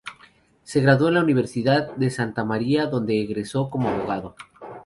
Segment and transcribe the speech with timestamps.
[0.63, 4.35] Se graduó en la Universidad Santa María de donde egresó como abogado.